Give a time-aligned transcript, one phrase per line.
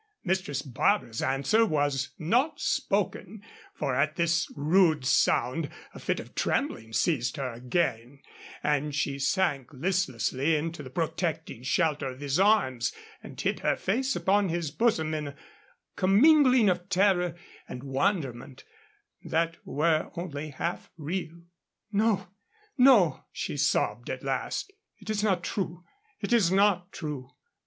[0.23, 3.43] Mistress Barbara's answer was not spoken,
[3.75, 8.19] for at this rude sound a fit of trembling seized her again
[8.63, 12.91] and she sank listlessly into the protecting shelter of his arms,
[13.21, 15.35] and hid her face upon his bosom in a
[15.95, 17.35] commingling of terror
[17.69, 18.63] and wonderment
[19.23, 21.43] that were only half real.
[21.91, 22.27] "No,
[22.75, 25.83] no," she sobbed at last, "it is not true.
[26.21, 27.29] It is not true."